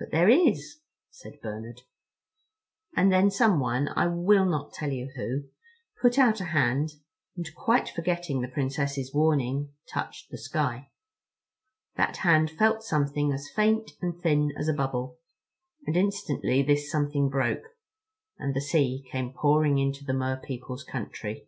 [0.00, 0.80] "But there is,"
[1.10, 1.82] said Bernard.
[2.96, 6.94] And then someone—I will not tell you who—put out a hand,
[7.36, 10.90] and, quite forgetting the Princess's warning, touched the sky.
[11.94, 17.76] That hand felt something as faint and thin as a bubble—and instantly this something broke,
[18.36, 21.46] and the sea came pouring into the Mer people's country.